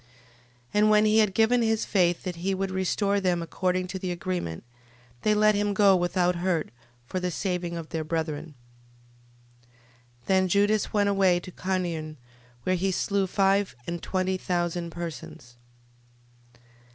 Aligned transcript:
12:25. 0.01 0.07
And 0.73 0.89
when 0.89 1.05
he 1.05 1.19
had 1.19 1.33
given 1.35 1.61
his 1.61 1.85
faith 1.85 2.23
that 2.23 2.37
he 2.37 2.55
would 2.55 2.71
restore 2.71 3.19
them 3.19 3.43
according 3.43 3.85
to 3.89 3.99
the 3.99 4.11
agreement, 4.11 4.63
they 5.21 5.35
let 5.35 5.53
him 5.53 5.75
go 5.75 5.95
without 5.95 6.37
hurt, 6.37 6.71
for 7.05 7.19
the 7.19 7.29
saving 7.29 7.77
of 7.77 7.89
their 7.89 8.03
brethren. 8.03 8.55
12:26. 10.25 10.25
Then 10.25 10.47
Judas 10.47 10.91
went 10.91 11.09
away 11.09 11.39
to 11.39 11.51
Carnion, 11.51 12.17
where 12.63 12.73
he 12.73 12.89
slew 12.89 13.27
five 13.27 13.75
and 13.85 14.01
twenty 14.01 14.37
thousand 14.37 14.89
persons. 14.89 15.55